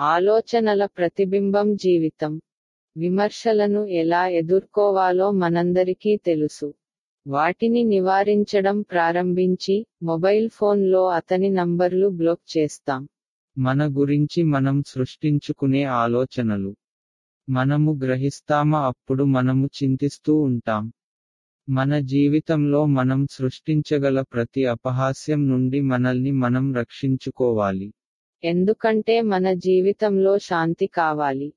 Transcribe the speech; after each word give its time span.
ఆలోచనల 0.00 0.86
ప్రతిబింబం 0.86 1.76
జీవితం. 1.76 2.40
విమర్శలను 2.96 3.84
ఎలా 3.84 4.28
ఎదుర్కోవాలో 4.28 5.30
మనందరికీ 5.30 6.16
తెలుసు. 6.16 6.74
వాటిని 7.26 7.84
నివారించడం 7.84 8.80
ప్రారంభించి 8.80 9.86
మొబైల్ 10.02 10.50
ఫోన్లో 10.50 11.06
అతని 11.06 11.50
నంబర్లు 11.50 12.08
బ్లాక్ 12.08 12.58
చేస్తాం. 12.58 13.08
మన 13.58 13.86
గురించి 13.86 14.42
మనం 14.42 14.82
సృష్టించుకునే 14.86 15.84
ఆలోచనలు. 15.84 16.76
మనము 17.48 17.92
గ్రహిస్తామా 17.92 18.86
అప్పుడు 18.86 19.24
మనము 19.24 19.70
చింతిస్తూ 19.82 20.36
ఉంటాం. 20.36 20.92
మన 21.68 21.98
జీవితంలో 21.98 22.86
మనం 22.86 23.26
సృష్టించగల 23.30 24.20
ప్రతి 24.20 24.64
అపహాస్యం 24.64 25.48
నుండి 25.48 25.80
మనల్ని 25.80 26.30
మనం 26.30 26.74
రక్షించుకోవాలి. 26.74 27.92
ఎందుకంటే 28.42 29.20
మన 29.22 29.52
జీవితంలో 29.58 30.38
శాంతి 30.40 30.86
కావాలి. 30.94 31.48